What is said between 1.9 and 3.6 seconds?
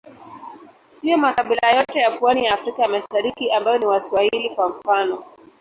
ya pwani ya Afrika ya Mashariki